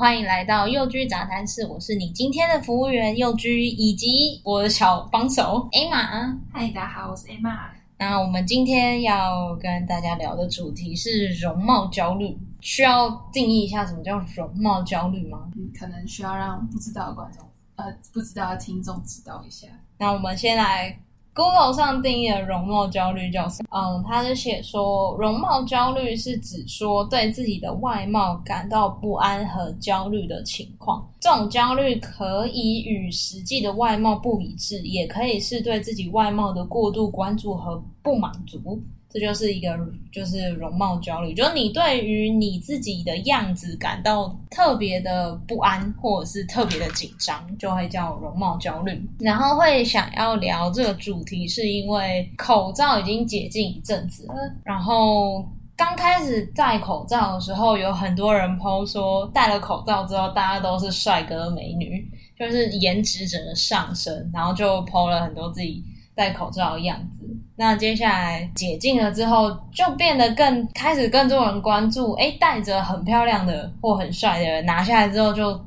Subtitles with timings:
[0.00, 6.38] 欢迎来到幼居杂谈室，我是你今天的服务员幼居以及我的小帮手 Emma。
[6.50, 7.68] 嗨，大家好，我是 Emma。
[7.98, 15.50] 那我们今天要跟大家聊的主题是容貌焦虑，需要定义一下什么叫容貌焦虑吗？
[15.54, 19.66] 嗯，可能需要让不知道的观众，呃，不知道的听众知道一下。
[19.98, 20.98] 那我们先来。
[21.34, 23.68] Google 上定义的容貌焦虑叫什么？
[23.78, 31.08] 嗯，他是写说，容貌焦虑是指说对自己的外貌感到不安和焦虑的情况。
[31.20, 38.82] 这种焦虑可以与实际的外貌不一致，也可以是对自己外貌的过度关注和不满足。
[39.12, 39.76] 这就是一个，
[40.12, 49.04] 就是容貌焦虑，就是你对于你自己的样子感到特别的不安，或者是特别的紧张，就会叫容貌焦虑。
[49.18, 54.34] 然后会想要聊这个主题，是因为口罩已经解禁一阵子了。
[54.62, 55.44] 然后
[55.76, 62.08] 刚开始戴口罩的时候，有很多人 po 说，戴了口罩之后，大家都是帅哥美女，
[62.38, 65.82] 就是颜值整个上升，然后就 po 了很多自己
[66.14, 67.19] 戴口罩的样子。
[67.60, 72.14] 那接下来解禁了之后，就变得更开始更多人关注。
[72.14, 75.60] 诶，戴着很漂亮的或很帅的人拿下来之后就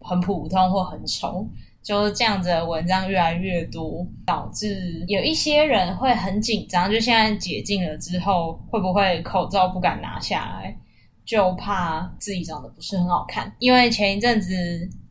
[0.00, 1.46] 很普通或很丑，
[1.84, 6.90] 就是这样子的文章越来越多，导致有一些人会很紧张。
[6.90, 10.76] 就现在解禁了之后，会不会口罩不敢拿下来，
[11.24, 13.54] 就怕自己长得不是很好看？
[13.60, 14.52] 因为前一阵子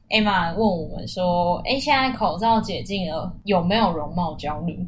[0.10, 4.86] Emma 问我们说：“诶，现在口罩解禁了，有没有容貌焦虑？”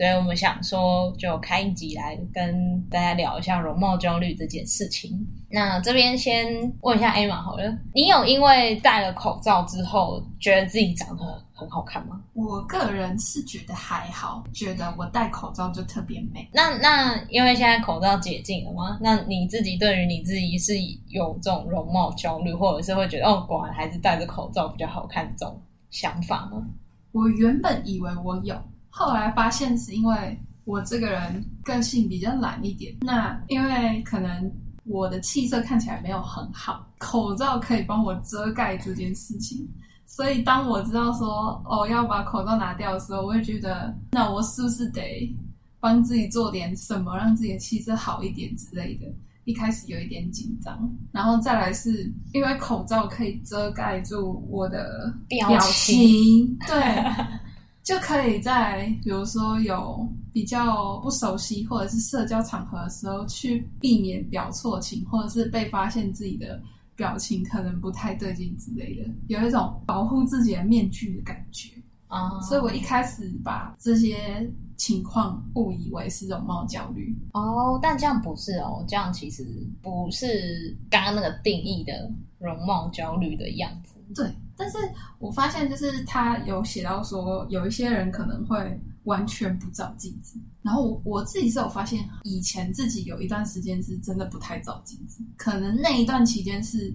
[0.00, 5.12] 所以我们想说，就开一集来跟大家聊一下容貌焦虑这件事情。
[5.50, 12.18] 那这边先问一下 Emma 好了，你有因为戴了口罩之后，觉得自己长得很好看吗？
[12.32, 16.48] 我个人是觉得还好，觉得我戴口罩就特别美。
[16.50, 18.96] 那那因为现在口罩解禁了吗？
[19.02, 20.72] 那你自己对于你自己是
[21.08, 25.60] 有这种容貌焦虑，或者是会觉得哦，果然还是戴着口罩比较好看这种
[25.90, 26.66] 想法吗？
[27.12, 28.56] 我原本以为我有。
[28.90, 34.52] 后来发现是因为我这个人个性比较懒一点，那因为可能
[34.84, 39.66] 我的气色看起来没有很好，口罩可以帮我遮盖这件事情，
[40.06, 45.34] 所以当我知道说哦要把口罩拿掉的时候，我会觉得那我是不是得
[45.80, 49.06] 帮自己做点什么，让自己的气色好一点之类的。
[49.44, 50.78] 一开始有一点紧张，
[51.10, 57.40] 然后再来是因为口罩可以遮盖住我的表情，表情对。
[57.90, 66.62] 就可以在比如说有比较不熟悉或者是社交场合的时候，去避免表错情，或者是被发现自己的
[66.94, 71.68] 表情可能不太对劲之类的，有一种保护自己的面具的感觉
[72.06, 72.30] 啊。
[72.30, 74.48] Uh, 所以我一开始把这些
[74.80, 79.44] 情况误以为是容貌焦虑哦，但这样不是哦，这样其实
[79.82, 84.00] 不是刚刚那个定义的容貌焦虑的样子。
[84.14, 84.26] 对。
[84.56, 84.78] 但是
[85.18, 90.38] 我发现，就是他有写到说，有一些人可能会完全不照镜子。
[90.62, 95.22] 然后我我自己是有发现，以前自己有一段时间是真的不太照镜子。
[95.36, 96.94] 可能那一段期间是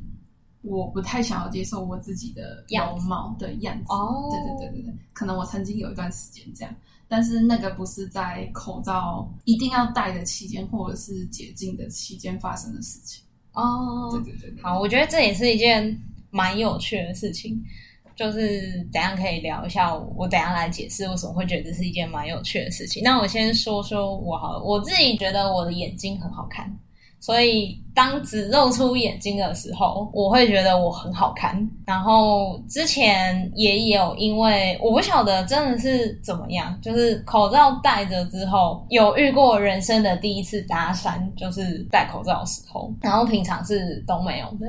[0.62, 3.86] 我不太想要接受我自己的容貌的样子。
[3.90, 6.76] 哦，对对对对对，可能我曾经有一段时间这样，
[7.08, 13.24] 但是那个不是在口罩一定要戴的期间，或者是解禁的期间发生的事情。
[13.54, 15.98] 哦，对对对对，好，我觉得这也是一件。
[16.32, 17.64] 蛮有趣的事情，
[18.14, 19.96] 就是等下可以聊一下。
[19.96, 23.02] 我等下来解释为什么会觉得这是一件蛮有趣的事情。
[23.02, 26.70] 那我先说说我好了，我自己觉得我的眼睛很好看，
[27.26, 31.68] 所以当只露出眼睛的时候，我会觉得我很好看。
[31.84, 44.68] 然后之前也有因为我不晓得真的是怎么样，就是口罩戴着之后，有遇过人生的第一次搭讪，就是戴口罩的时候，然后平常是都没有的。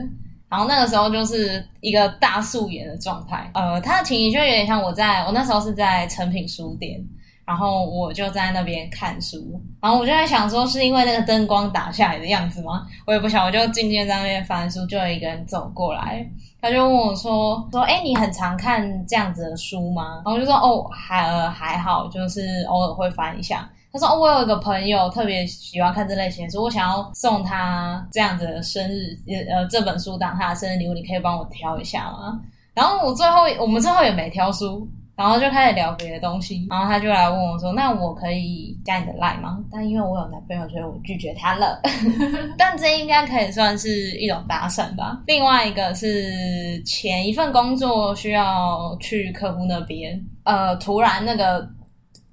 [0.49, 7.05] 然后那个时候就是一个大素颜的状态，呃，他的情形就有点像我在我那时候是在诚品书店，
[7.47, 9.39] 然后我就在那边看书，
[9.81, 12.87] 然后我就在想说是因为那个灯光打下来的样子吗？
[13.07, 16.29] 我也不晓得，我就静静在那边翻书，就有一个人走过来，
[16.61, 20.17] 他就问我说说，哎，你很常看这样子的书吗？
[20.17, 23.71] 然后我就说哦，还还好，就是偶尔会翻一下。
[23.93, 29.17] 他说：“哦，我有一个朋友特别喜欢看这类型的书，我想要送他这样子的生日，
[29.49, 32.39] 呃，这本书当他的生日礼物，你可以帮我挑一下吗？”
[32.75, 36.67] 然后我最后，我们最后也没挑书，然后就开始聊别的东西。
[36.71, 41.81] 然后他就来问我说：“那我可以加你的 line 吗？”但因为我有男朋友，所以我拒绝他了。
[42.59, 45.23] 但这应该可以算是一种搭讪吧。
[45.27, 51.67] 另外一个是前一份工作需要去客户那边，呃，突然那个。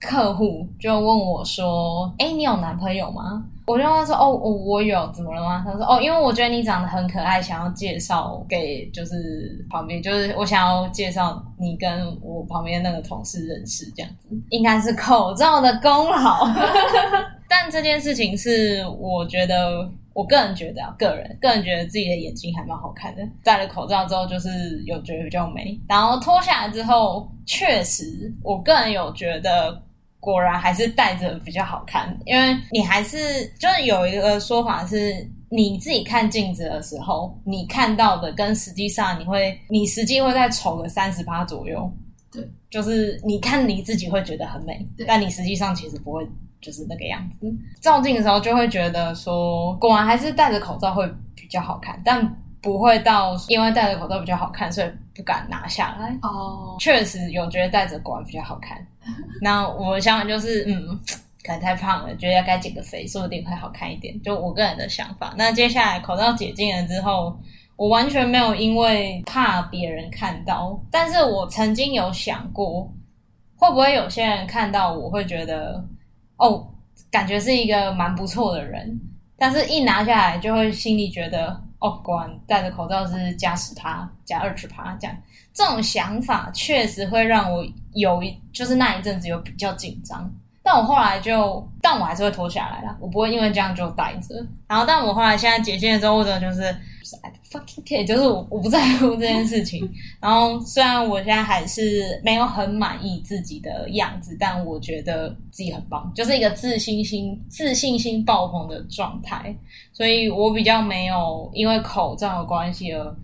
[0.05, 16.45] 客户就问我说：“哎，你有男朋友吗？”我就问他说：“哦，我我有，怎么了吗？”他说：“哦，因为我觉得你长得很可爱，想要介绍给就是旁边，就是我想要介绍你跟我旁边那个同事认识，这样子应该是口罩的功劳。
[17.47, 23.21] 但这件事情是我觉得，我个人觉得啊，个人个人觉得自己的眼睛还蛮好看的。
[23.43, 29.81] 戴了口罩之后，就是有觉得比较美，然后脱下来之后，确实我个人有觉得。”
[30.23, 35.13] 果然还是戴着比较好看，因为你还是就是有一个说法是，
[35.49, 41.91] 你自己看镜子的时候，你看到的跟实际上你会，你实际会再丑个三十趴左右。
[42.31, 46.25] 对，就是你看你自己会觉得很美，但你实际上其实不会
[46.61, 47.53] 就是那个样子。
[47.81, 51.05] 照镜的时候就会觉得说，果然还是戴着口罩会
[51.35, 52.23] 比较好看，但
[52.63, 56.17] 不会到因为戴着口罩比较好看，所以不敢拿下来。
[56.21, 58.83] 哦，确实有觉得戴着果然比较好看。
[59.41, 60.97] 那我想法就是，嗯，
[61.43, 64.19] 可能太胖了，觉得要该减个肥，说不定会好看一点。
[64.23, 65.33] 就我个人的想法。
[65.37, 67.37] 那接下来口罩解禁了之后，
[67.75, 72.89] 我完全没有因为怕别人看到，但是我曾经有想过，
[73.57, 75.83] 会不会有些人看到我会觉得，
[76.37, 76.65] 哦，
[77.11, 78.97] 感觉是一个蛮不错的人，
[79.37, 85.15] 但是一拿下来就会心里觉得，哦，果然戴着口罩是加十趴、加二十趴这样。
[85.53, 87.63] 这种想法确实会让我
[87.93, 90.31] 有一，就是那一阵子有比较紧张，
[90.63, 94.33] 但我后来就，但我还是会脱下来啦，我不会因为这样就戴着。
[94.65, 96.75] 然后，但我后来现在解禁了之后，或者，就是
[97.21, 99.89] I fucking care，就是我我不在乎这件事情。
[100.19, 109.55] 然后，虽然我现在还是没有很满意自己的样子，但我觉得自己很棒，就是一个自信心、自信心爆棚的状态。
[109.91, 113.15] 所以我比较没有因为口罩的关系而。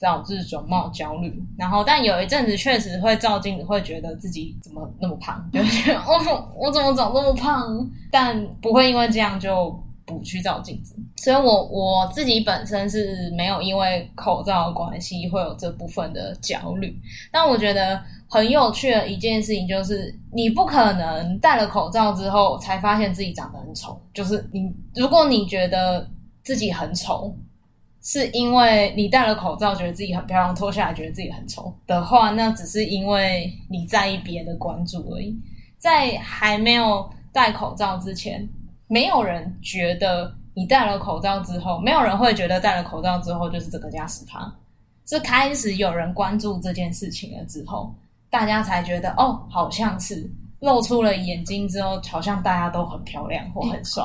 [0.00, 7.84] 导致容貌焦虑，然后但有一阵子确实会照镜子，会觉得自己怎么那么胖，就觉得哦，我怎么长这么胖？
[8.08, 9.76] 但不会因为这样就
[10.08, 10.96] 不去照镜子。
[11.18, 16.98] 所以我我自己本身是没有因为口罩关系会有这部分的焦虑。
[17.30, 24.00] 但我觉得很有趣的一件事情就是，你不可能戴了口罩之后才发现自己长得很丑。
[24.12, 26.08] 就是你，如果你觉得
[26.42, 27.36] 自己很丑。
[28.00, 35.36] 是因为你戴了口罩，觉得自己很漂亮，脱下来觉得自己很丑的话，那只是因为你在意别人的关注而已。
[35.76, 38.48] 在还没有戴口罩之前，
[38.88, 44.52] 没有人觉得你戴了口罩之后，没有人会觉得戴了口罩之后就是这个加十趴。
[45.06, 47.94] 是开始有人关注这件事情了之后，
[48.28, 50.28] 大家才觉得哦，好像是
[50.60, 54.02] 露出了眼睛之后，好像大家都很漂亮或很帅。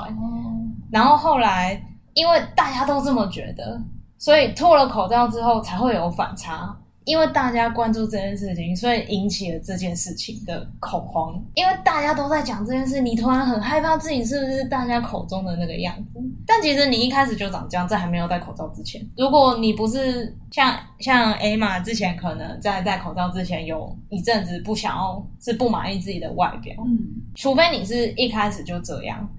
[0.91, 1.81] 然后后来。
[2.15, 3.81] 因为大家都这么觉得，
[4.19, 6.77] 所以脱了口罩之后才会有反差。
[7.05, 11.33] 因为大家关注这件事情，所以引起了这件事情的恐慌。
[11.53, 16.19] 因为大家都在讲这件事，你突然很害怕自己是不是大家口中的那个样子。
[16.45, 19.01] 但其实你一开始就长这样，在还没有戴口罩之前。
[19.17, 26.75] 如果你不是像像 Emma 之前，可能在戴口罩之前有一阵子不想要，是不满意自己的外表。
[26.85, 26.97] 嗯，
[27.35, 29.29] 除非你是一开始就这样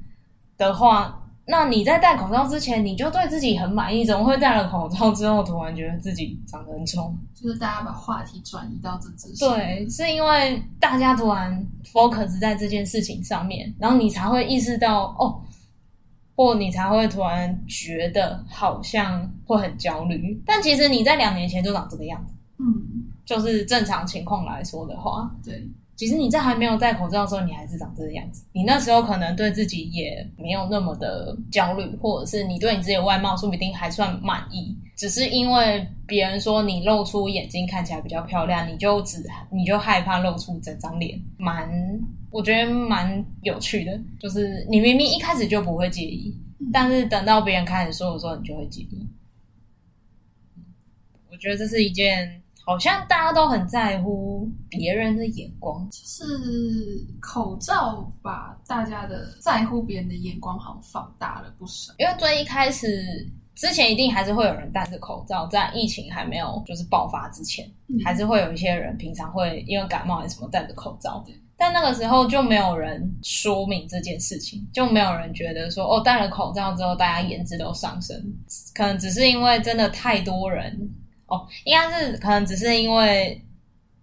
[0.58, 1.20] 的话。
[1.46, 7.14] 那你在戴口罩之前，你就对自己很满意，怎么会戴了口罩之后突然觉得自己长得很丑？
[7.34, 9.50] 就是大家把话题转移到这之上。
[9.50, 15.38] 对，是因为大家突然 focus 在这件事情上面，然后你才会意识到哦，
[16.34, 20.42] 或你才会突然觉得好像会很焦虑。
[20.46, 25.68] 但其实你在两年前就长这个样子，嗯，就是正常情况来说的话，对。
[25.96, 28.44] 其实你在还没有戴口罩的时候，你还是长这个样子。
[28.52, 39.22] 你那时候可能对自己也没有那么的焦虑，或者是你对你自己的外貌说不定还算满意，只是因为别人说你露出眼睛看起来比较漂亮，你就只
[39.52, 41.16] 你就害怕露出整张脸。
[41.36, 41.70] 蛮，
[42.30, 46.36] 我觉得蛮有趣的，就是你明明一开始就不会介意，
[46.72, 49.08] 但是等到别人开始说的时候，你就会介意。
[51.30, 52.40] 我觉得这是一件。
[52.66, 61.92] 好像大家都很在乎别人的眼光，就是口罩把大家的在乎别人的眼光好像放大了不少。
[61.98, 62.88] 因为最一开始
[63.54, 71.22] 之前一定还是会有人戴着口罩，在疫情还没有就是爆发之前，嗯、还是会有一些人平常会因为感冒还是什么戴着口罩。
[71.56, 78.16] 但那个时候就没有人说明这件事情，就没有人觉得说哦，戴了口罩之后大家颜值都上升，
[78.74, 80.90] 可能只是因为真的太多人。
[81.26, 83.40] 哦，应该是可能只是因为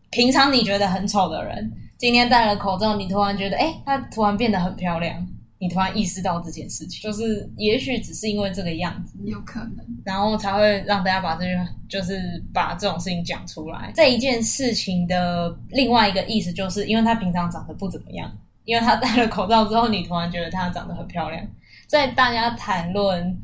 [0.10, 5.28] 平常你觉得很丑的人，今天戴了口罩，你突然觉得，哎，他突然变得很漂亮，
[5.60, 11.52] 你突然意识到这件事情，就是也许只是因为这个样子，有可能，然后才会让大家把这句，
[11.88, 13.92] 就是把这种事情讲出来。
[13.96, 18.32] 这一件事情的另外一个意思，就是因为他平常长得不怎么样，
[18.66, 21.46] 因为她戴了口罩之后，你突然觉得她长得很漂亮。
[21.88, 23.38] 在大家谈论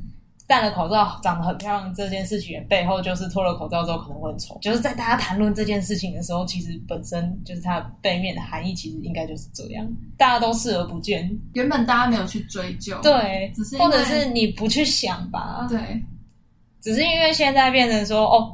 [0.48, 4.58] 戴了口罩长得很漂亮这件事情的背后，就是脱了口罩之后可能会很丑。
[4.62, 9.86] 就是在大家谈论这件事情的时候，其实本身就是它背面的含义，其实应该就是这样。
[10.18, 15.80] 大家都视而不见，原本大家没有去追究，对，只是或者是你不去想吧，对，
[16.82, 18.54] 只是因为现在变成说哦，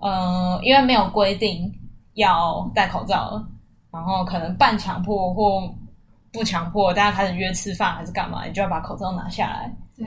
[0.00, 1.72] 呃，因为没有规定
[2.14, 3.48] 要戴口罩了，
[3.90, 5.68] 然后可能半强迫或。
[6.32, 9.72] 不强迫大家开始约吃饭还是干嘛，你就要把口罩拿下来。
[9.96, 10.04] 对，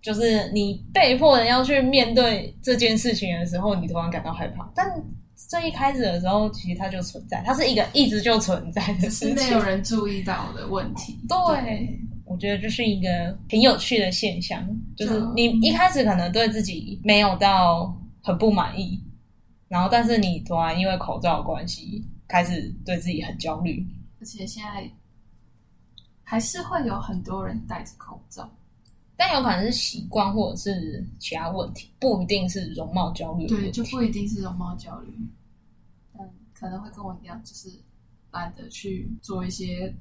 [0.00, 4.70] 就是你被迫的要去面对这件事情的时候，你突然感到害怕。
[4.74, 4.86] 但
[5.34, 11.18] 最一开始的时候，其实它就存在，它是一个一直就存在的事情，是没有人注意到的问题。
[11.28, 14.64] 对，对我觉得这是一个挺有趣的现象，
[14.96, 19.02] 就是你一开始可能对自己没有到很不满意，
[19.68, 23.86] 然后但是你突然因为口罩的关系，开始对自己很焦虑，
[24.20, 24.90] 而且现在。
[26.30, 28.46] 还是会有很多人戴着口罩，
[29.18, 33.46] 但有可能是习惯或者是其他问题，不一定是容貌焦虑。
[33.48, 35.12] 对，就不一定是容貌焦虑，
[36.18, 37.68] 嗯可能会跟我一样，就是
[38.30, 39.92] 懒得去做一些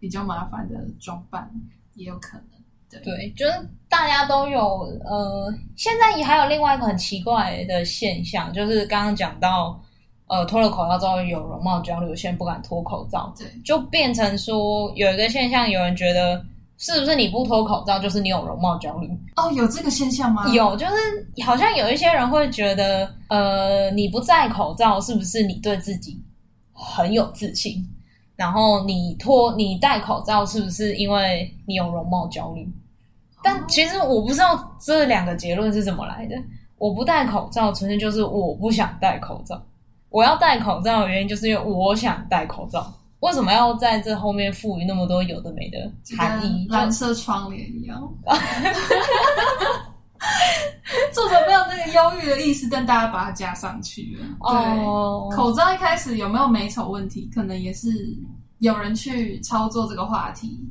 [0.00, 1.48] 比较麻烦的装扮，
[1.94, 2.46] 也有可能。
[2.88, 3.52] 对，对，就是
[3.88, 4.60] 大家都有
[5.04, 9.80] 呃，现在也还有另外一个很奇怪的现象，就是刚刚讲到。
[10.26, 16.42] 呃，脱了口罩之后有容貌焦虑，有些人不敢脱口罩，对，就变成说有一个现象，有人觉得
[16.76, 19.08] 是不是你不脱口罩就是你有容貌焦虑？
[19.36, 20.48] 哦，有这个现象吗？
[20.48, 26.20] 有，就是好像有一些人会觉得，呃，你不戴口罩是不是你对自己
[26.72, 27.84] 很有自信？
[28.36, 32.68] 然后你脱你戴口罩是不是因为你有容貌焦虑？
[33.42, 36.34] 但其实我不知道这两个结论是怎么来的。
[36.78, 39.62] 我不戴口罩，纯粹就是我不想戴口罩。
[40.10, 42.92] 我要戴口罩的原因，就是因为我想戴口罩。
[43.24, 46.68] 为什么要在这后面赋予那么多有的没的含义？
[46.68, 48.06] 蓝色窗帘一样。
[51.10, 54.26] 作者没有那个忧郁的意思，但大家把它加上去了。
[54.52, 55.32] 对，oh.
[55.32, 57.88] 口罩一开始有没有美丑问题，可能也是
[58.58, 60.62] 有人去操作这个话题，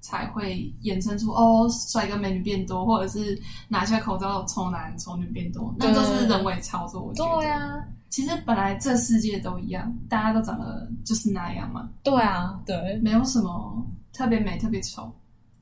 [0.00, 3.38] 才会衍生出哦，帅哥美女变多，或者是
[3.68, 7.02] 拿下口罩丑男丑女变多，那都是人为操作。
[7.02, 7.74] 我觉得对啊。
[8.10, 11.88] 其实本来这世界都一样，大家都长得就是那样嘛。
[12.02, 15.10] 对啊，对，没有什么特别美、特别丑，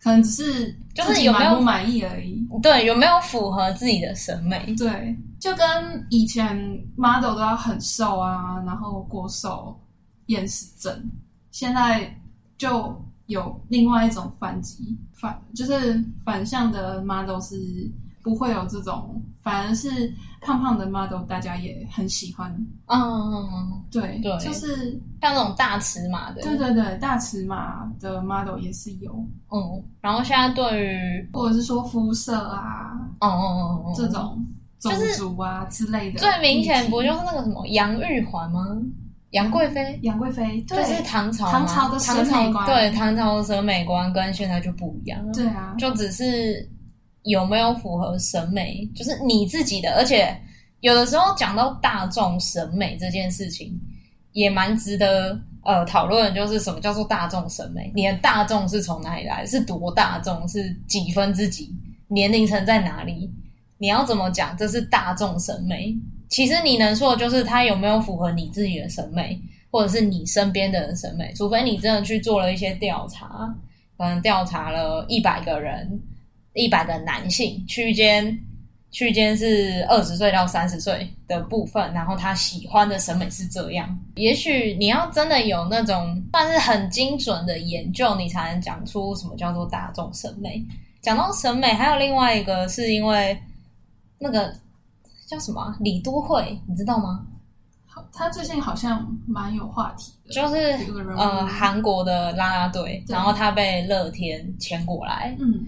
[0.03, 2.43] 可能只是就是有没有满意而已。
[2.63, 4.75] 对，有没有符合自己的审美？
[4.79, 6.57] 对，就跟以前
[6.97, 9.79] model 都要很瘦啊，然后过瘦、
[10.27, 11.11] 厌食症，
[11.51, 12.11] 现在
[12.57, 17.57] 就有另外一种反击，反就是反向的 model 是。
[18.29, 19.89] 不会有这种，反而是
[20.43, 22.55] 胖胖的 model，大家也很喜欢。
[22.85, 24.91] 嗯嗯嗯，对对，就是
[25.23, 26.43] 像那种大尺码的。
[26.43, 29.11] 对对对，大尺码的 model 也是有。
[29.51, 34.47] 嗯，然后现在对于或者是说肤色啊，嗯嗯嗯嗯，这种
[34.79, 38.61] 种族啊之类的，最明显不就是那个什么杨玉环吗？
[39.31, 45.33] 杨贵妃，杨贵妃，对，就是唐朝唐朝的审美观，对，唐朝的审美观跟现在就不一样了。
[45.33, 46.69] 对啊，就只是。
[47.29, 49.95] 有没有符合审美，就是你自己的。
[49.97, 50.35] 而且
[50.81, 53.79] 有的时候讲到大众审美这件事情，
[54.33, 56.35] 也蛮值得呃讨论。
[56.35, 57.93] 就是什么叫做大众审美？
[57.95, 59.45] 你的大众是从哪里来？
[59.45, 60.49] 是多大众？
[60.49, 61.71] 是几分之几？
[62.09, 63.31] 年龄层在哪里？
[63.77, 64.57] 你要怎么讲？
[64.57, 65.95] 这是大众审美。
[66.31, 69.39] 其实你能说的就是它有没有符合你自己的审美，
[69.71, 71.31] 或者是你身边的人审美？
[71.35, 73.55] 除非你真的去做了一些调查，
[73.99, 76.01] 可能调查了一百个人。
[76.59, 78.37] 一百个男性区间，
[78.91, 83.97] 区间是二十岁到三十岁的部分，然后他喜欢的审美是这样。
[84.17, 90.61] 也许你要真的有那种算是很精准的研究，你才能讲出什么叫做大众审美。
[91.01, 93.41] 讲到审美，还有另外一个是因为
[94.19, 94.53] 那个
[95.29, 97.25] 叫什么啊，李多慧，你知道吗？
[98.13, 100.77] 他最近好像蛮有话题的，就是
[101.17, 105.65] 呃韩国的啦啦队，然后他被乐天签过来，嗯。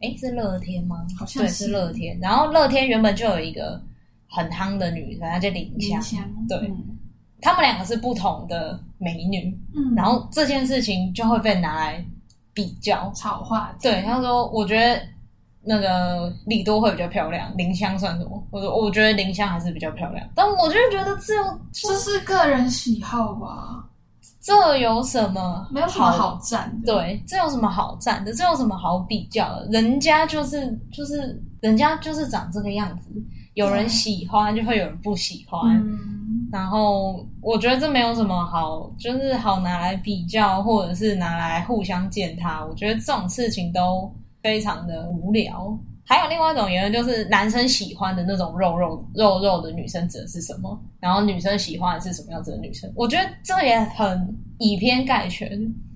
[0.00, 1.06] 哎，是乐天吗？
[1.18, 2.18] 好像是，对，是乐天。
[2.20, 3.80] 然后乐天原本就有一个
[4.28, 6.00] 很夯的女生，她叫林香。
[6.00, 6.96] 香对，嗯、
[7.40, 9.56] 他们两个是不同的美女。
[9.74, 12.04] 嗯，然后这件事情就会被拿来
[12.52, 13.74] 比较炒话。
[13.82, 15.00] 对，他说：“我觉得
[15.62, 23.84] 那个李多会比较漂亮，林香算什么？”我说：“我觉得林香还是比较漂亮。”但我就觉得只有这是个人喜好吧。
[24.40, 25.66] 这有什么？
[25.70, 26.94] 没有什么好赞的。
[26.94, 28.32] 对，这有什么好赞的？
[28.32, 29.66] 这有什么好比较的？
[29.70, 33.12] 人家就是就是人家就是长这个样子，
[33.54, 35.76] 有人喜欢就会有人不喜欢。
[35.76, 42.64] 嗯，然后我觉得这没有什么好，就是好拿来比较，或者是拿来互相践踏。
[42.64, 44.10] 我觉得这种事情都
[44.42, 45.76] 非常的无聊。
[46.08, 50.80] 还有另外一种言论，就是男生喜欢的那种肉肉肉肉的女生指的是什么？
[51.00, 52.90] 然后女生喜欢的是什么样子的女生？
[52.96, 55.50] 我觉得这也很以偏概全，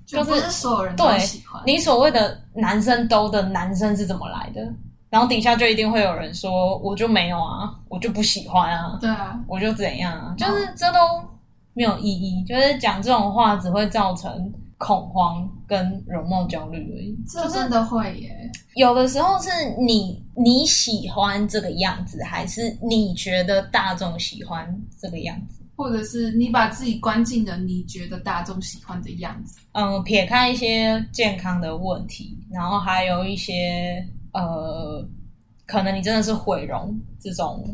[0.04, 1.62] 就是，就不是所有人都喜欢。
[1.64, 4.60] 对，你所谓的男生都的男生是怎么来的？
[5.08, 10.98] 然后底下就一定会有人说，我就没有啊，我就不喜欢啊，对啊，我就怎样啊，就是这都
[11.72, 14.52] 没有意义，就是讲这种话只会造成。
[14.84, 18.50] 恐慌跟容貌焦虑而已，这真的会耶。
[18.74, 19.48] 有的时候是
[19.78, 29.60] 你你喜欢这个样子，还是你觉得大众喜欢这个样子，或者是你把自己关进了你觉得大众喜欢的样子？
[29.70, 35.08] 嗯，撇开一些健康的问题，然后还有一些呃，
[35.64, 37.64] 可能你真的是毁容这种。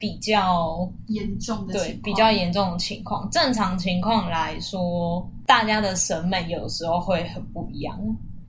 [0.00, 3.28] 比较严重的对，比较严重的情况。
[3.30, 7.96] 正常情况来说，大家的审美有时候会很不一样。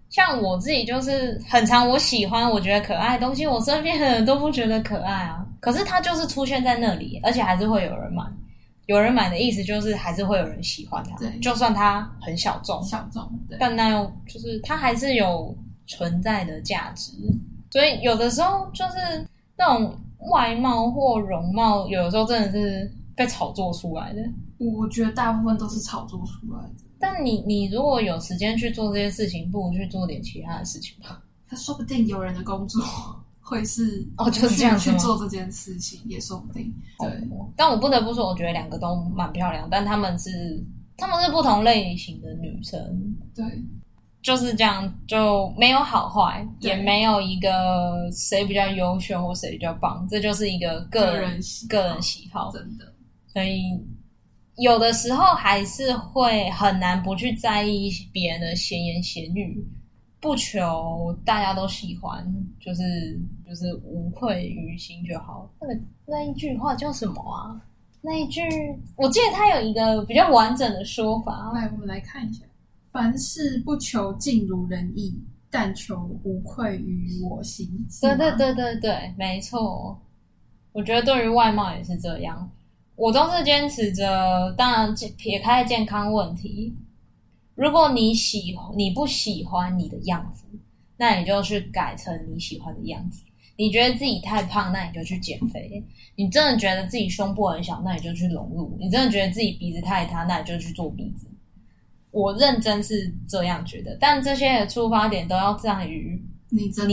[0.09, 5.45] 像我自己就是很常，我喜欢我觉得可爱的东西，我身边的人都不觉得可爱啊。
[5.59, 8.23] 可是它就是出现在那里，而且还是会有人买。
[8.85, 15.53] 有人买的意思就是还是会有人喜欢它，对，就算它很小众，小众，对，但那又就是它还是有
[15.85, 17.11] 存在的价值。
[17.69, 19.27] 所以有的时候就是
[19.57, 19.93] 那种。
[20.29, 24.21] 外貌或容貌，有的时候真的是被炒作出来的。
[24.57, 26.83] 我觉得大部分都是炒作出来的。
[26.99, 31.21] 但你你如果有时间去做这些事情，不如去做点其他的事情吧。
[31.47, 32.81] 他说不定有人的工作
[33.39, 36.71] 会是哦，就是这样去做这件事情，也说不定。
[36.99, 37.09] 对，
[37.55, 40.63] 但我不得不说，我觉得两个都蛮漂亮，但他们是
[40.95, 42.79] 他们是不同类型的女生。
[43.35, 43.43] 对。
[44.21, 52.85] 就是这样，就没有好坏，也没有一个谁比较优秀或谁比较棒，这就是一个个人个人喜好，真的。
[53.27, 53.63] 所以
[54.57, 59.65] 有的时候还是会很难不去在意别人的闲言闲语，
[60.19, 62.23] 不求大家都喜欢，
[62.59, 65.49] 就是就是无愧于心就好。
[65.59, 67.59] 那个那一句话叫什么啊？
[68.01, 68.41] 那一句
[68.97, 72.45] 我记得他有一个比较完整的说法，来我们来看一下。
[72.91, 75.17] 凡事不求尽如人意，
[75.49, 77.67] 但求无愧于我心。
[78.01, 79.97] 对对对对对，没错。
[80.73, 82.49] 我觉得对于外貌也是这样，
[82.95, 84.53] 我都是坚持着。
[84.57, 86.75] 当然，撇开健康问题，
[87.55, 90.45] 如果你喜你不喜欢你的样子，
[90.97, 93.23] 那你就去改成你喜欢的样子。
[93.57, 95.81] 你觉得自己太胖，那你就去减肥。
[96.15, 98.75] 你真的觉得自己胸部很小，那你就去隆乳。
[98.79, 101.27] 你真的觉得自己鼻子太塌，那你就去做鼻子。
[102.11, 106.85] 我认真是这样觉得，但这些的出发点都要在于你自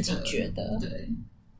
[0.00, 0.78] 己觉得。
[0.78, 1.08] 对，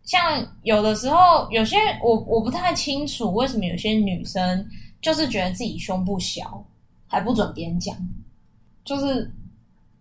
[0.05, 4.67] 像有的时候，有些我我不太清楚为什么有些女生
[5.01, 6.65] 就是觉得自己胸部小，
[7.07, 7.97] 还不准别人讲，
[8.85, 9.31] 就是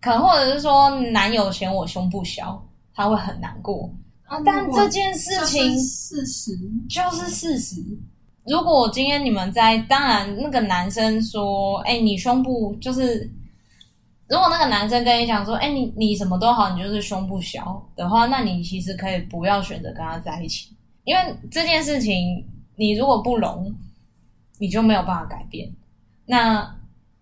[0.00, 2.62] 可能或者是说男友嫌我胸部小，
[2.94, 3.90] 他会很难过。
[4.26, 6.52] 啊，但这件事情事实
[6.88, 7.76] 就是事实。
[8.46, 13.30] 如果今天你们在，当然那个男生说，哎、你胸部就是，
[14.28, 20.68] 如果那个男生跟你讲说，哎、你你什么都好，你就是胸部小的话，那你其实可以不要选择跟他在一起，
[21.04, 23.74] 因为这件事情你如果不容，
[24.58, 25.68] 你就没有办法改变。
[26.24, 26.76] 那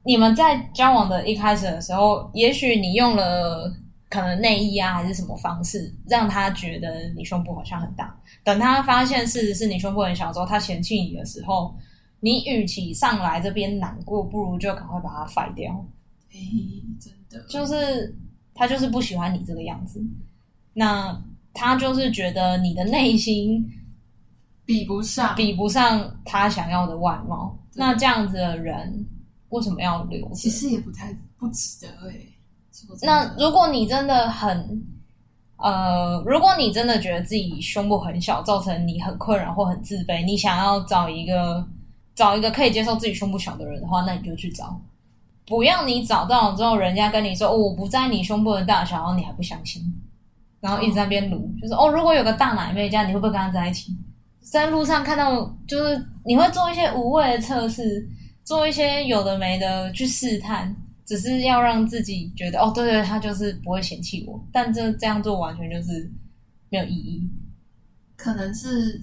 [0.04, 3.72] 你们在交往的一开始的时候，也许你用了。
[4.14, 8.16] 可能内衣啊，还是什么方式，让他觉得你胸部好像很大。
[8.44, 11.76] 等他发现事实是你胸部很小之后，他嫌弃你的时候，
[12.20, 15.84] 你与其上来这边难过，不如就赶快把它甩掉。
[16.32, 16.38] 哎，
[17.00, 18.16] 真的，就是
[18.54, 20.00] 他就是不喜欢你这个样子。
[20.72, 21.20] 那
[21.52, 23.68] 他就是觉得你的内心
[24.64, 27.58] 比不上，比不上他想要的外貌。
[27.74, 29.04] 那这样子的人
[29.48, 30.30] 为什么要留？
[30.34, 32.33] 其实也不太不值得哎、欸。
[33.02, 34.82] 那如果你真的很，
[35.56, 41.66] 呃，如果你真的觉得自己胸部很小，造成你很困扰或很自卑，你想要找一个
[42.14, 44.80] 找一个可以接受自己胸部小的人的话，那你就去找。
[45.46, 49.82] 不要你找到了之后，人家跟你说，我不在你胸部的大小，然后你还不相信，
[50.60, 53.96] 然后一直在边撸，就是哦，如果有个大奶妹这样，你会不会跟他在一起？
[54.40, 58.08] 在路上看到，就是你会做一些无谓的测试，
[58.42, 60.74] 做一些有的没的去试探。
[61.06, 66.10] 只是要让自己觉得哦，对对，他就是不会嫌弃我，但这这样做完全就是
[66.70, 67.28] 没有意义，
[68.16, 69.00] 可能是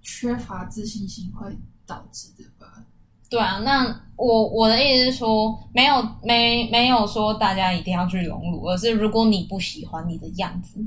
[0.00, 1.54] 缺乏自信心会
[1.86, 2.84] 导致的吧。
[3.28, 3.84] 对啊，那
[4.16, 10.82] 我我的意思是说，没有没没有说大家一定要去融入，而是如果你不喜欢你的样子，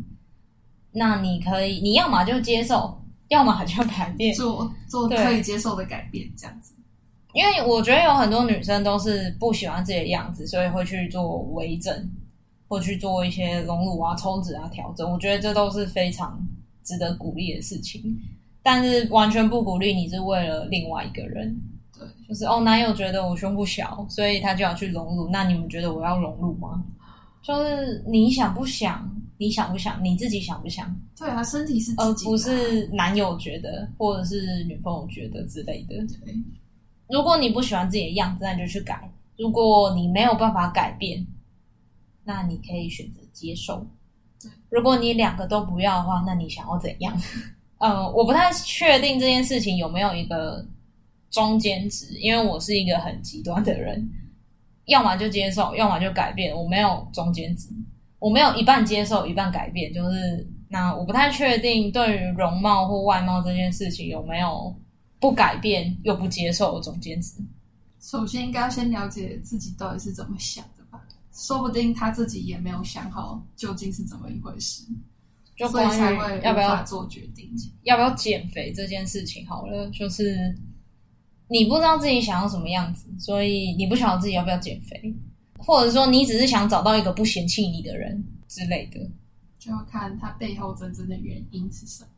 [0.91, 6.73] 那你可以，你要么就接受，要么就改变，做做可以接受的改变，这样子。
[7.33, 12.09] 因为我觉得有很多女生都是不喜欢自己的样子，所以会去做微整，
[12.67, 15.09] 或去做一些隆乳啊、抽脂啊、调整。
[15.09, 16.39] 我觉得这都是非常
[16.83, 18.01] 值得鼓励的事情，
[18.61, 21.55] 但是完全不鼓励你是为了另外一个人。
[21.97, 25.29] 对，就是哦，男友觉得我胸部小，所以他就要去隆乳。
[25.31, 26.83] 那你们觉得我要隆乳吗？
[27.41, 29.09] 就是你想不想？
[29.37, 30.03] 你想不想？
[30.03, 30.95] 你自己想不想？
[31.17, 35.95] 对啊，身体是自己不是男友觉得，或者是女朋友觉得之类的。
[36.23, 36.35] 对。
[37.11, 39.11] 如果你不喜欢自己的样子，那你就去改。
[39.37, 41.27] 如果你没有办法改变，
[42.23, 43.85] 那你可以选择接受。
[44.69, 47.19] 如果你两个都不要的话，那你想要怎样？
[47.79, 50.65] 嗯， 我不太确定这件事情有没有一个
[51.29, 54.09] 中间值，因为我是一个很极端的人，
[54.85, 56.55] 要么就接受，要么就改变。
[56.55, 57.67] 我没有中间值，
[58.19, 59.91] 我没有一半接受一半改变。
[59.91, 64.73] 就是那我不太确定对于容貌或外貌这件事情有没有。
[65.21, 67.35] 不改变又不接受的中间值，
[67.99, 70.99] 首先应该要先了解自己到底是怎么想的吧。
[71.31, 74.83] 说不定他自己也没有想好究竟是怎么一回事，
[75.55, 77.49] 就所以才会要不要做决定，
[77.83, 79.47] 要不要减肥这件事情。
[79.47, 80.57] 好了，就是
[81.47, 85.15] 你不知道自己想要什么样子，所以你不晓得自己要不要减肥，
[85.59, 88.99] 或者说你只是想找到一个不嫌弃你的人之类的，
[89.59, 92.09] 就要看他背后真正的原因是什么。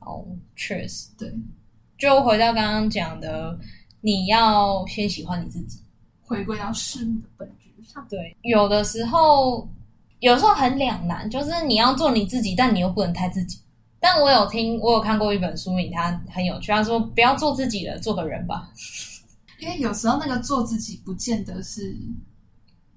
[0.00, 0.24] 哦，
[0.56, 1.30] 确实，对。
[1.98, 3.58] 就回到刚刚讲的，
[4.00, 5.80] 你要先喜欢你自己，
[6.22, 8.06] 回归到事物的本质上。
[8.08, 9.68] 对，有的时候，
[10.20, 13.58] 有时候很两难，就是你要做你自己，但你又不能太自己。
[14.00, 16.70] 但我有听，我有看过一本书名，它很有趣。
[16.70, 18.72] 他说：“不要做自己了，做个人吧。
[19.58, 21.98] ”因为有时候那个做自己，不见得是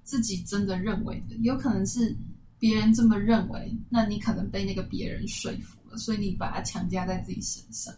[0.04, 2.16] 自己真的认为的，有可能是
[2.56, 3.76] 别人这么认为。
[3.88, 7.92] 那你可能被那个别人说服了，所以你把它强加在自己身上。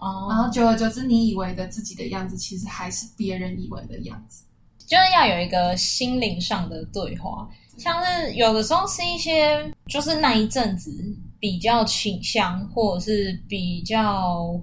[0.00, 4.44] 哦，然后久而久之，你以为的自己的样子，其实还是别人以为的样子。
[4.86, 10.90] 就是要有一个心灵上的对话，像是有的时候是一些，就是那一阵子
[11.38, 14.60] 比较倾向，或者是比较，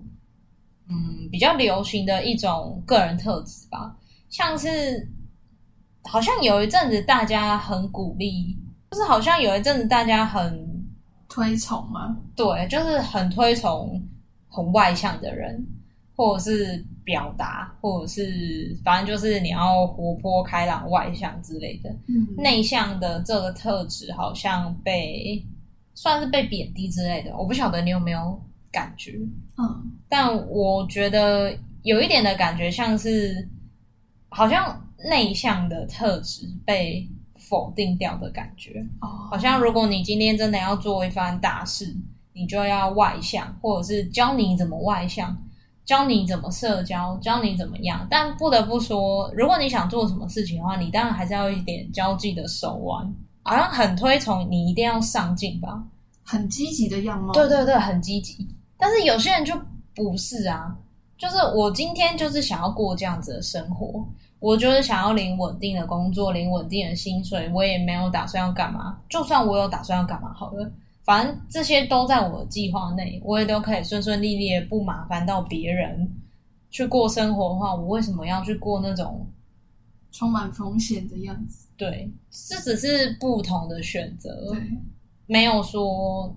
[0.89, 3.95] 嗯，比较流行的一种个人特质吧。
[4.30, 5.08] 像是
[6.04, 8.58] 好像有一阵子大家很鼓励，
[8.91, 10.86] 就是好像有一阵子大家很
[11.30, 12.17] 推崇吗？
[12.36, 14.04] 对，就是很推崇。
[14.57, 15.63] 很外向的人，
[16.15, 21.89] 或者是表达，或者是反正就是你要活泼开朗、外向之类的。
[22.07, 25.45] 嗯，内向的这个特质好像被
[25.93, 27.37] 算是被贬低之类的。
[27.37, 28.41] 我不晓得你有没有
[28.71, 29.11] 感觉？
[29.59, 33.47] 嗯，但我觉得有一点的感觉，像是
[34.29, 38.83] 好像内向的特质被否定掉的感觉。
[39.01, 41.95] 哦，好像如果你今天真的要做一番大事。
[42.38, 45.36] 你就要外向，或者是教你怎么外向，
[45.86, 48.06] 教你怎么社交，教你怎么样。
[48.10, 53.13] 但不得不说，如果你想做什么事情的话，你当然还是要一点交际的手腕。
[53.43, 55.82] 好像很推崇你一定要上进吧，
[56.21, 57.32] 很积极的样貌。
[57.34, 58.45] 对对对，很积极。
[58.78, 59.54] 但是有些人就
[59.95, 60.76] 不是啊，
[61.17, 64.06] 就是我今天就是想要过这样子的生活，
[64.39, 69.00] 我就是想要领稳定的工作，领稳定的薪水，我也没有打算要干嘛。
[69.08, 70.69] 就算我有打算要干嘛，好了。
[71.07, 76.05] 反正这些都在我的计划内，我也都可以顺顺利利的，不麻烦到别人
[76.69, 79.25] 去过生活的话，我为什么要去过那种
[80.11, 81.69] 充满风险的样子？
[81.77, 82.11] 对，
[82.49, 84.61] 这只是不同的选择，对，
[85.27, 86.35] 没有说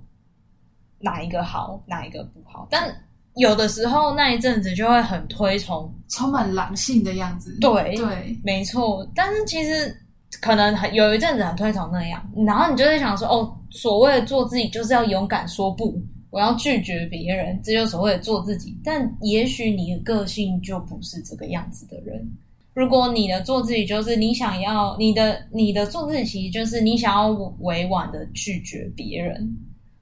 [1.01, 2.69] 哪一个好，哪一个不好。
[2.71, 2.97] 但
[3.35, 9.05] 有的时候那一阵子就会很推崇充满狼性的样子，对对，没错。
[9.17, 10.01] 但是其实。
[10.41, 18.79] 可能很有一阵子很推崇那样，然后你就会想说，哦，所谓的做自己就是要勇敢说不，我要拒绝别人，这就所谓的做自己。
[18.85, 22.27] 但也许你的个性就不是这个样子的人。
[22.75, 29.57] 如果你的做自己就是你想要你的你的做自己，其实就是你想要委婉的拒绝别人，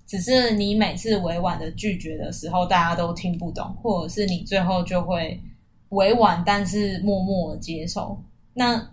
[0.06, 5.40] 只是你每次委婉的拒绝的时候，大家都听不懂，或者是你最后就会
[5.88, 8.22] 委婉但是默默的接受。
[8.52, 8.86] 那。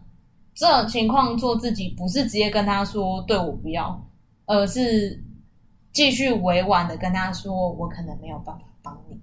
[0.55, 4.01] 这种情况做自己不是直接跟他说“对我不要”，
[4.47, 5.21] 而是
[5.91, 9.19] 继续委婉的跟他说“我可能没有办法帮你”。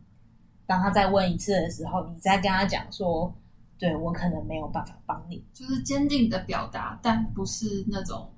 [0.67, 3.35] 当他再问一次的时候，你再跟他讲说
[3.79, 8.31] “对我可能没有办法帮你”，就是坚定的表达，但不是那种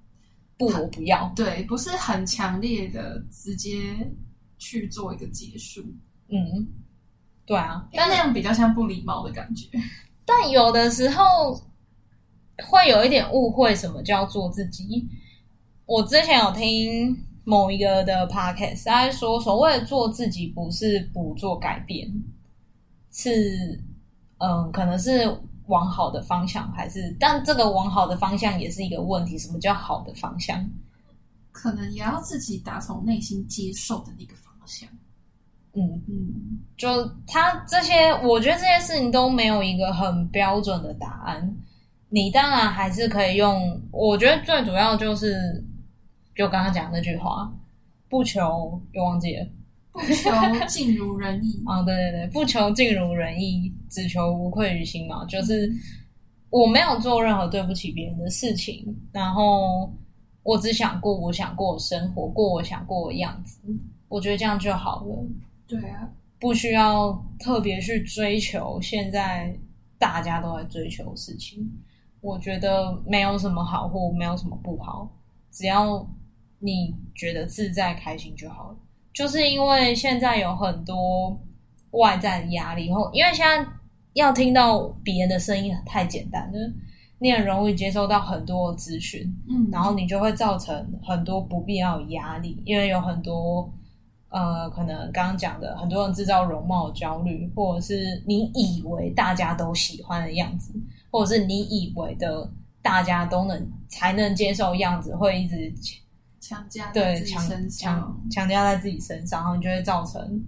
[0.56, 1.30] “不，我不要”。
[1.36, 3.78] 对，不是很强烈的直接
[4.56, 5.82] 去做一个结束。
[6.28, 6.66] 嗯，
[7.44, 9.68] 对啊，但那样比较像不礼貌的感觉。
[10.24, 11.60] 但有的时候。
[12.66, 15.08] 会有一点误会，什么叫做自己？
[15.86, 22.06] 我之前有听某一个的 podcast，他在说，所谓的做自己，不是不做改变，
[23.10, 23.80] 是
[24.38, 25.26] 嗯，可能是
[25.66, 27.16] 往好的方向，还是？
[27.18, 29.38] 但这个往好的方向也是一个问题。
[29.38, 30.68] 什么叫好的方向？
[31.52, 34.88] 可能也要自己打从内心接受的那个方向。
[35.74, 41.56] 嗯嗯，就他这些，我觉得这些事情都没有一个很标准的答案。
[42.10, 45.62] 你当然还是可以用，我觉得最主要就是，
[46.34, 47.52] 就刚刚讲的那句话，
[48.08, 49.46] 不求又忘记了，
[49.92, 50.30] 不求
[50.66, 55.24] 尽如人意 啊，对对对，不求尽如人意，只求无愧于心嘛。
[55.26, 55.70] 就是
[56.48, 59.92] 我没有做任何对不起别人的事情，然后
[60.42, 63.60] 我只想过我想过的生活，过我想过的样子，
[64.08, 65.26] 我觉得这样就好了。
[65.66, 66.08] 对啊，
[66.40, 69.54] 不需要特别去追求现在
[69.98, 71.70] 大家都在追求的事情。
[72.20, 75.08] 我觉得没有什么好或没有什么不好，
[75.50, 76.06] 只要
[76.58, 78.76] 你觉得自在开心就好了。
[79.14, 81.40] 就是因为现在有很多
[81.92, 83.66] 外在的压力，后因为现在
[84.12, 86.58] 要听到别人的声音太简单了，
[87.18, 93.72] 你很容易接收到很多资讯，嗯，然后你就会造成很多不必要的压力，因为有很多
[94.28, 100.72] 呃，可能刚刚讲的很多人制造容貌焦虑，或者是你以为大家都喜欢的样子。
[101.10, 102.50] 或者是你以为的
[102.82, 105.72] 大家都能才能接受样子，会一直
[106.40, 110.44] 强加在自己身上，强强加在自己身上，然后你就会造成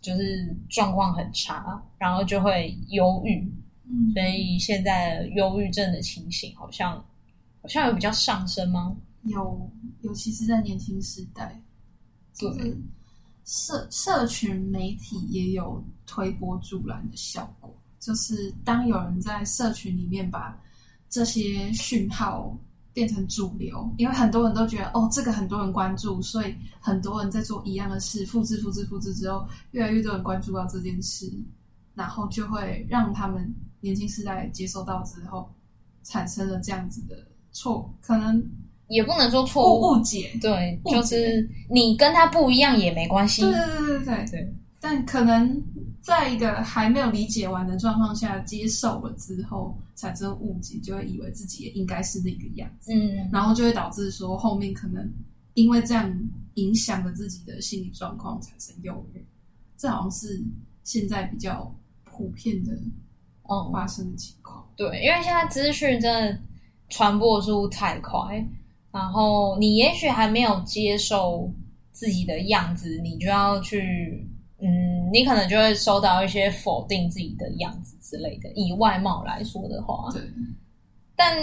[0.00, 3.52] 就是状况很差，然后就会忧郁。
[3.86, 6.96] 嗯，所以现在忧郁症的情形好像
[7.60, 8.96] 好像有比较上升吗？
[9.24, 11.60] 有，尤其是在年轻时代，
[12.32, 12.76] 就是
[13.44, 17.74] 社社群媒体也有推波助澜的效果。
[18.04, 20.54] 就是当有人在社群里面把
[21.08, 22.54] 这些讯号
[22.92, 31.32] 变成主流，因为很多人都觉得哦，这个很多人关注，所以很多人在做一样的事，复制、复制、复制之后，越来越多人关注到这件事，
[31.94, 35.50] 然后就会让他们年轻世代接收到之后，
[36.02, 37.16] 产生了这样子的
[37.52, 38.44] 错，可能
[38.88, 45.58] 也不能说错误误解，对，就是你跟他不一样也没关系，对对对对对对，但可能。
[46.04, 55.10] 在一个还没有理解完的状况下接受了之后，产生误解，就会以为自己也应该是那个样子，嗯，然后就会导致说后面可能
[55.54, 56.14] 因为这样
[56.56, 59.24] 影响了自己的心理状况，产生忧郁。
[59.78, 60.44] 这好像是
[60.82, 62.78] 现在比较普遍的
[63.44, 64.62] 哦发生的情况。
[64.76, 66.38] 对，因为现在资讯真的
[66.90, 68.46] 传播速度太快，
[68.92, 71.50] 然后你也许还没有接受
[71.92, 74.28] 自己的样子，你就要去。
[74.60, 78.50] 嗯，你可能就会收到一些否定自己的样子之类的。
[78.54, 80.22] 以外貌来说的话，对。
[81.16, 81.36] 但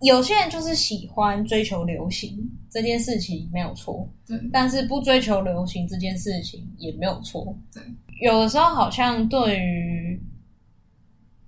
[0.00, 2.36] 有些人就是喜欢追求流行
[2.70, 4.38] 这件事情没有错，对。
[4.52, 7.82] 但是不追求流行这件事情也没有错，对。
[8.20, 10.20] 有的时候好像对于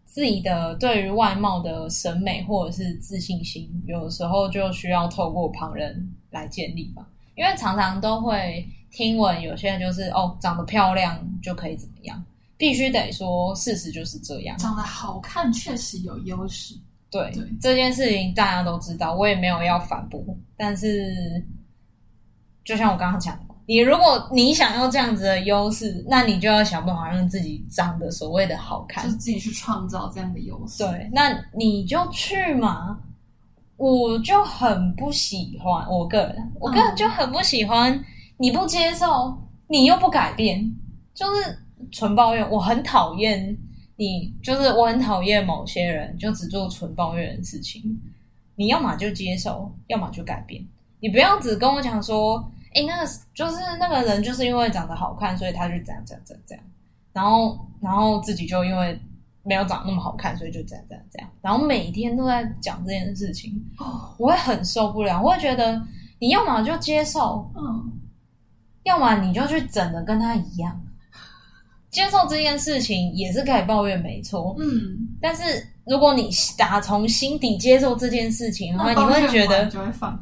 [0.05, 8.67] 自己的对于外貌的审美或者是自信心，有的时候就需要透过旁人来建立吧，因为常常都会。
[8.95, 12.25] 听闻有些人就是哦，长得漂亮就可以怎么样？
[12.57, 14.57] 必须得说，事实就是这样。
[14.59, 16.77] 长得好看确实有优势，
[17.11, 20.25] 对，对这件事情大家都知道，我也没有要反驳。
[20.57, 21.45] 但是，
[22.65, 30.85] 就像我刚刚讲的，你如果你想要这样子的优势，那你就要想办法让自己长得所谓的好看，就是自己去创造这样的优势。
[30.85, 32.97] 对，那你就去嘛。
[33.77, 37.93] 我就很不喜欢，我个人，我个人就很不喜欢。
[37.93, 38.05] 嗯
[38.45, 39.35] 你不接受，
[39.69, 40.71] 你又不改变，
[41.15, 41.59] 就是
[41.91, 42.51] 纯抱怨。
[42.51, 43.57] 我很讨厌
[43.97, 47.99] 你，就是我很讨厌某些人，就只做纯抱怨的事情。
[48.55, 50.63] 你要么就接受，要么就改变。
[51.01, 52.37] 你不要只跟我讲说，
[52.75, 56.63] 哎、那个就是那个人，就是因为长得好看，所以他就这样这样这样这样。
[57.15, 59.01] 然后，然后自己就因为
[59.43, 61.31] 没有长那么好看，所以就这样这样这样。
[61.41, 63.65] 然后每天都在讲这件事情，
[64.19, 65.23] 我会很受不了。
[65.23, 65.81] 我会觉得，
[66.19, 67.91] 你要么就接受，嗯。
[68.85, 70.81] 要么你就去整的跟他一样，
[71.91, 74.55] 接受这件事情也是可以抱怨，没错。
[74.59, 75.43] 嗯，但是
[75.85, 79.71] 如果你打从心底接受这件事情的话，你会觉得，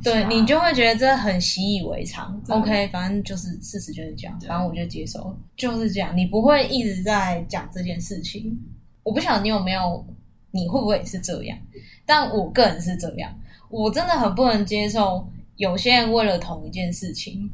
[0.03, 2.40] 对，你就会觉得这很习以为常。
[2.48, 6.16] OK，反正就是事实就是这样，反正我就接受，就是这样。
[6.16, 8.59] 你不会一直在讲这件事情。
[9.03, 10.05] 我不晓得你有没有，
[10.51, 11.59] 你会不会也是这样？
[12.07, 13.33] 但我个人是这样，
[13.70, 17.51] 我真的很不能接受有些人为了同一件事情。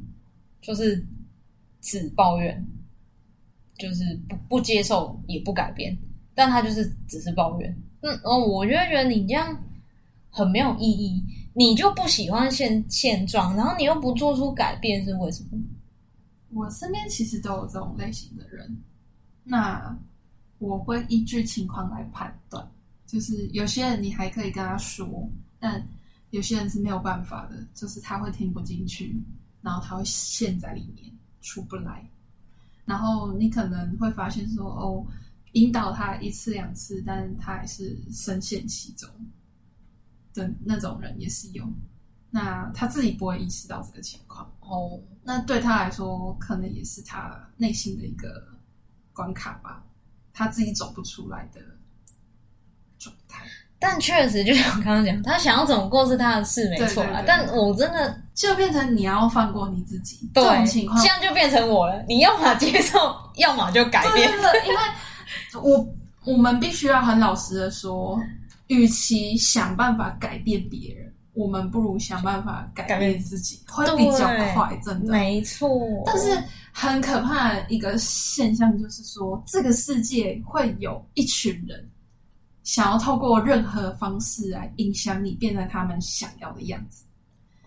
[0.69, 1.03] 就是
[1.81, 2.63] 只抱怨，
[3.79, 5.97] 就是不不接受也不改变，
[6.35, 7.75] 但他就是只是抱怨。
[8.03, 9.65] 嗯哦，我就会觉得你这样
[10.29, 11.25] 很没有意义。
[11.55, 15.59] 你就不喜欢现现状，然后你又不做出改变，是为什么？
[16.51, 18.79] 我身边其实都有这种类型的人。
[19.45, 19.99] 那
[20.59, 22.71] 我会依据情况来判断。
[23.07, 25.27] 就是有些人你还可以跟他说，
[25.59, 25.83] 但
[26.29, 29.17] 有些人是没有办法的，就是他会听不进去，
[29.63, 32.09] 然后他会陷在里面出不来。
[32.85, 35.07] 然后你可能会发现说，哦，
[35.53, 39.09] 引导他一次两次，但他还是深陷其中
[40.33, 41.65] 的那种人也是有。
[42.31, 45.01] 那他自己不会意识到这个情况哦。
[45.23, 48.47] 那对他来说，可能也是他内心的一个
[49.13, 49.85] 关卡吧，
[50.33, 51.61] 他自己走不出来的
[52.99, 53.47] 状态。
[53.79, 57.23] 但确实，就像我刚刚讲，他想要怎么过是他的事，没错啊。
[57.27, 62.01] 但我真的就变成你要放过你自己，这种情况，这样就变成我了。
[62.07, 62.97] 你要么接受，
[63.35, 64.31] 要么就改变。
[64.31, 64.81] 对对对，因为
[65.61, 68.17] 我我们必须要很老实的说，
[68.69, 71.13] 与其想办法改变别人。
[71.35, 75.69] 我们不如想办法改变自己，会比较快，真的没错。
[76.05, 76.37] 但是
[76.73, 81.89] 很可怕的一个现象就是说，这个世界会有一群人
[82.65, 87.05] 想要透过任何方式来影响你，变成他们想要的样子。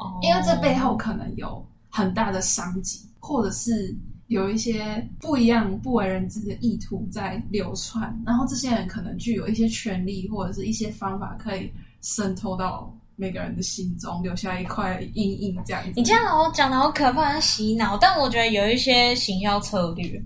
[0.01, 3.95] 哦，因为这背后可能有很大的商机，或者是
[4.27, 8.21] 有一些不一样、不为人知的意图在流传。
[8.25, 12.93] 然后这些人可能具有一些权利，或者是一些方法可以渗透到。
[13.17, 15.91] 每个人的心中留下一块阴影，这样子。
[15.95, 17.95] 你这样我讲的好可怕，洗脑。
[17.95, 20.19] 但我觉得有一些行销策略，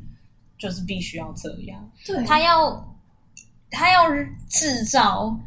[0.58, 1.92] 就是必须要这样。
[2.06, 2.96] 对，他要
[3.70, 4.10] 他要
[4.48, 5.38] 制造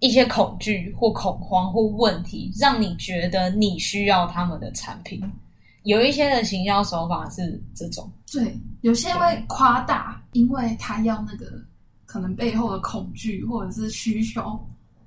[0.00, 5.22] 一些恐惧或恐慌或问题，让你觉得你需要他们的产品。
[5.84, 11.46] 有一些的行销手法是这种，对，有些会夸大，因为他要那个
[12.04, 14.58] 可能背后的恐惧或者是需求。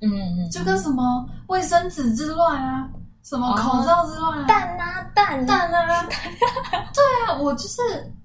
[0.04, 2.90] 嗯嗯，就跟什么卫生纸之乱啊，
[3.22, 7.80] 什么口罩之乱啊，蛋啊蛋蛋啊，对啊，我就是，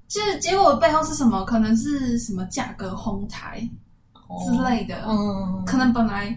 [0.08, 1.44] 就是结果背后是什么？
[1.44, 3.60] 可能是什么价格哄抬
[4.46, 6.34] 之类的，嗯，可能本来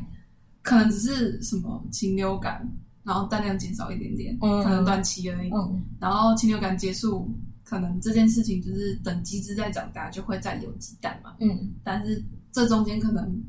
[0.70, 2.68] 可能只是什么禽流感，
[3.04, 7.30] 然后蛋量减少一点点，嗯，可能短期而已，嗯，然后禽流感结束，
[7.64, 13.42] 可能这件事情就是等鸡只再长大就会再有鸡蛋嘛，嗯，但是这中间可能。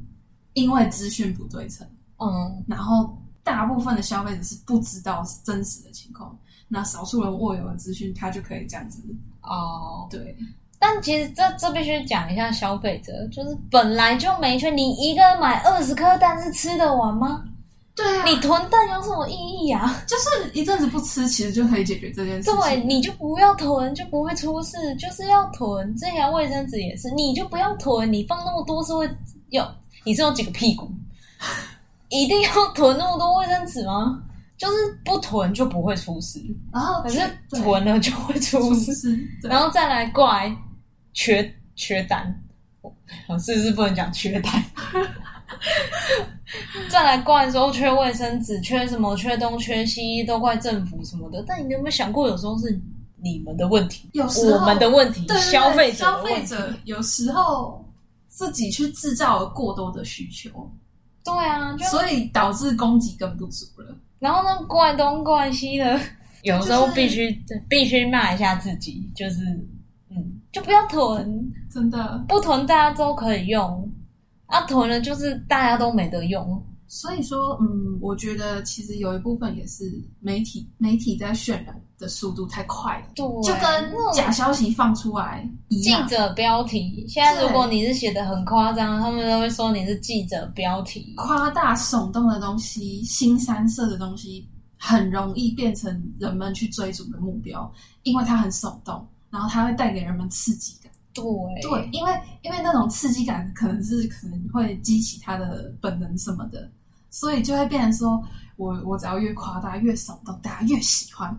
[0.54, 1.86] 因为资讯不对称，
[2.18, 9.00] 嗯，然后大部分的消费者是不知道真实的情况，那少数人握有的资讯，他就可以这样子
[9.42, 10.36] 哦，对。
[10.80, 17.44] 但其实这这必须讲一下消费者，就是本来就没缺，你一个人买二十颗蛋是吃得完吗？
[17.94, 19.94] 对啊，你囤蛋有什么意义啊？
[20.08, 22.60] 就是一阵子不吃，其实就可以解决这件事情。
[22.60, 24.76] 对，你就不要囤，就不会出事。
[24.96, 29.06] 就是要囤，这条卫生纸也是，你就不要囤，你放那么多是会
[29.50, 29.62] 有。
[30.02, 30.90] 你是有几个屁股？
[32.08, 34.22] 一定要囤那么多卫生纸吗？
[34.56, 36.38] 就是不囤就不会出事，
[36.72, 40.54] 然后可是囤了就会出事，然后再来怪
[41.12, 42.34] 缺缺单，
[43.28, 44.52] 我是不是不能讲缺单？
[46.88, 51.44] 再来怪说缺卫生纸、缺什么、缺东缺西，都怪政府什么的。
[51.46, 52.80] 但你有没有想过，有时候是
[53.16, 57.84] 你们的问题，有时候我们的问题，对对对消费者消费者有时候。
[58.32, 60.48] 自己去制造了过多的需求，
[61.24, 63.92] 对啊，所以导致供给更不足了。
[64.20, 66.00] 然后呢，怪东怪西的，
[66.44, 69.68] 有时候必须、就是、必须骂一下自己，就是嗯，
[70.52, 72.24] 就不要囤，真的。
[72.28, 73.90] 不囤大家都可以用，
[74.46, 76.62] 啊囤了就是大家都没得用。
[76.92, 79.84] 所以说，嗯，我觉得其实有一部分也是
[80.18, 86.02] 媒体媒体在渲染的速度太快了，对，就跟假消息放出来一样。
[86.02, 100.92] 记者标题，现在如果你是写的很夸张，他们都会说你是记者标题，夸大耸动的东西、新三色的东西，很容易变成人们去追逐的目标，因为它很耸动，然后它会带给人们刺激感。
[101.12, 101.24] 对
[101.62, 106.70] 对，因为因为那种刺激感可能是可能会激起他的本能什么的。
[107.12, 108.22] 所以就会变成说，
[108.56, 111.36] 我我只要越夸大越耸动，大家越喜欢，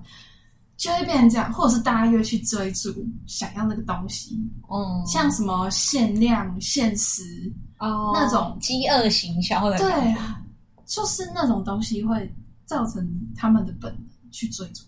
[0.76, 2.94] 就会变成这样，或者是大家越去追逐
[3.26, 4.38] 想要那个东西，
[4.70, 7.50] 嗯，像什么限量、限时
[7.80, 10.42] 哦，那种饥饿行销的，对啊，
[10.86, 12.30] 就是那种东西会
[12.66, 14.84] 造成他们的本能去追逐。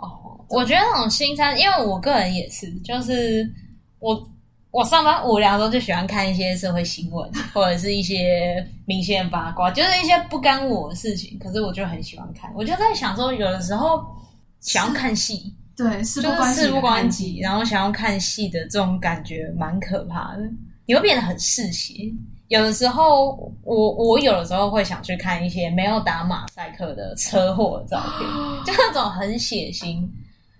[0.00, 3.48] 哦，我觉得那种心态，因为我个人也是，就是
[3.98, 4.28] 我。
[4.72, 11.36] 我上班无聊的时候就喜欢看一些社会新闻，或者是一些明星的八卦，就是一些不干我的事情。
[11.40, 14.00] 可是我就很喜欢看，我就在想说，有的时候
[14.60, 20.48] 想要看戏，对，事不关事不关己，然后想要看戏的这种感觉蛮可怕的，
[20.86, 21.92] 你会变得很嗜血。
[22.50, 28.28] 有的时候，我我有的时候会想去看一些没有打马赛克的车祸照片，
[28.66, 30.04] 就那种很血腥。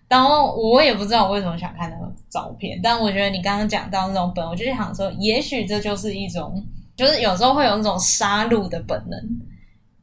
[0.09, 2.13] 然后我也不知道我为什么想看那种。
[2.31, 2.79] 照片。
[2.81, 6.65] 但我觉得你刚刚讲到那种本，我就想说，也许这就是一种，
[6.95, 9.21] 就是有时候会有那种杀戮的本能。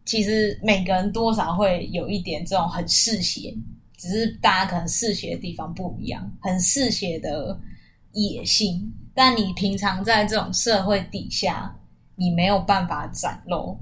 [0.03, 3.53] 其实每个人多少会有一点这种很嗜血，
[3.97, 7.57] 只是大家可能嗜血的地方不一样，很嗜血的
[8.11, 8.93] 野性。
[9.17, 11.75] 但你平常在这种社会底下，
[12.15, 13.75] 你没有办法展露，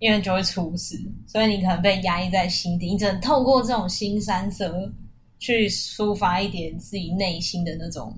[0.00, 4.92] 因为就会出事，所以你可能被压抑在心底，你只能透过这种新三色
[5.38, 8.12] 去抒发一点自己内心的那种。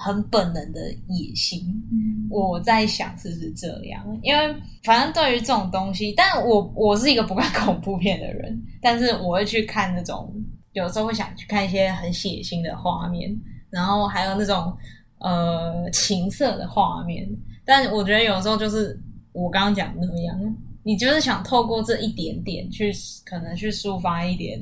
[0.00, 1.60] 很本能的野心，
[1.90, 4.00] 嗯，我在想是不是这样？
[4.22, 4.54] 因为
[4.84, 10.32] 反正对于这种东西，但我我是一个不看恐怖片的人，但是我会去看那种，
[10.72, 13.36] 有时候会想去看一些很血腥的画面，
[13.70, 14.72] 然后还有那种
[15.20, 17.28] 呃情色的画面。
[17.64, 18.98] 但我觉得有时候就是
[19.32, 22.92] 我刚刚讲的那样，你就是想透过这一点点去，
[23.24, 24.60] 可能去抒发一点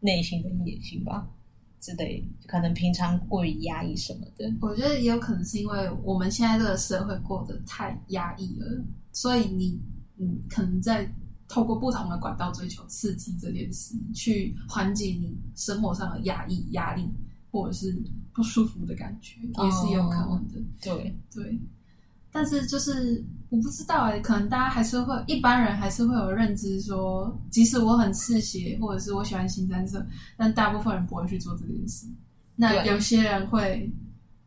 [0.00, 1.28] 内心的野心吧。
[1.80, 4.48] 之类，可能平常过于压抑什么的。
[4.60, 9.80] 我觉得也有可能是因为我们现在这个社会过得太压抑了，所以你
[10.16, 11.12] 嗯，可能在
[11.48, 17.04] 透过不同的管道追求刺激这件事，去缓解你生活上的压抑、压力
[17.52, 17.96] 或者是
[18.32, 20.58] 不舒服的感觉，也是有可能的。
[20.58, 21.60] 哦、对对。
[22.34, 30.02] 但是就是我不知道哎、欸，可能大家还是会一般人还是会有认知说，即使我很嗜血，或者是我喜欢新三色，
[30.34, 32.06] 但大部分人不会去做这件事。
[32.56, 33.92] 那有些人会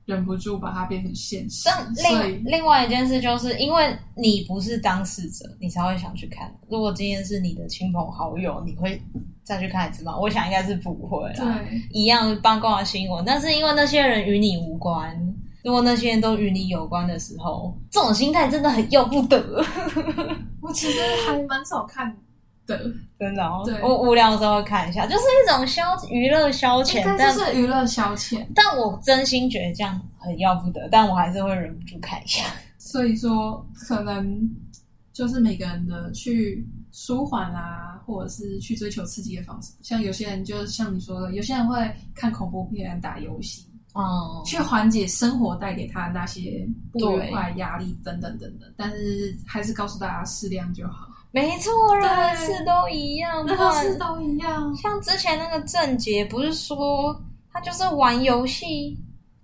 [0.06, 1.64] 忍不住把它变成现实。
[1.66, 6.54] 但另另外一件事就是，因为你不是当事者，你才会想去看。
[6.70, 9.02] 如果今天是你的亲朋好友，你会
[9.44, 10.18] 再去看一次吗？
[10.18, 11.60] 我想应该是不会啦。
[11.60, 15.20] 对，一样八卦新闻，但是因为那些人与你无关。
[15.64, 19.66] 如果那些人都与你有关的时候，这种心态真的很要不得。
[20.62, 22.16] 我其实还蛮少看
[22.68, 23.64] 的，真的哦。
[23.66, 28.46] 对，我无聊的时候会看一下，就是一种消娱乐消遣，但是娱乐消遣。
[28.54, 32.46] 但我真心觉得这样很要不得，但我还是会忍不住看一下。
[32.78, 34.40] 所以说，可能
[35.14, 39.74] 就是每个人的去舒缓啊，或者是去追求刺激的方式。
[39.82, 43.66] 像有些人，就像你说的，有些人会看恐怖片、打游戏。
[43.94, 51.08] 哦、嗯，去缓解生活带给他的那些不愉快、压力等等等等，但是还是告诉大家适量就好。
[51.36, 54.74] 没错，任何事都一样，任何事都一样。
[54.78, 57.14] 像之前那个郑杰，不是说
[57.52, 58.98] 他就是玩游戏，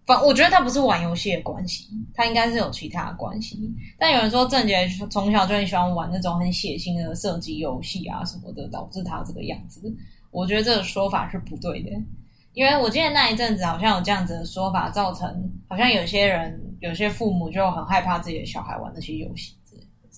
[0.05, 3.69] 反我觉得他不是玩游戏的关系，他应该是有其他的关系。
[3.99, 9.81] 但有人说郑杰从小就很喜欢玩那种很血腥的射击游戏啊什么的，导致他这个样子。
[10.31, 11.89] 我觉得这个说法是不对的。
[12.53, 15.27] 因为我记得那一阵子好像有这样子的说法，造成
[15.67, 19.53] 好像有些人、有些父母就很害怕自己的小孩玩那些游戏。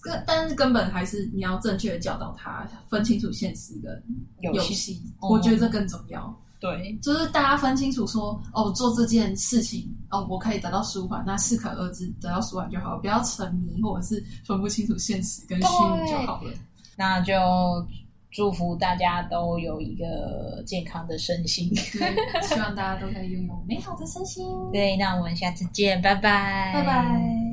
[0.03, 4.03] 根但是根本还是你要正确的教导他，分清楚现实跟
[4.41, 5.01] 游戏。
[5.21, 6.25] 我觉得这更重要。
[6.27, 16.51] 嗯、对，就是大家分清楚说，哦，做这件事情，哦，我可以得到舒缓，那适可而止，得到舒缓就好，不要沉迷或者是分不清楚现实跟虚拟就好了。
[16.95, 17.33] 那就。
[18.35, 24.43] 祝福大家都有一个健康的身心，希望大家都可以拥有美好的身心。
[24.73, 27.52] 对，那我们下次见，拜拜，拜拜。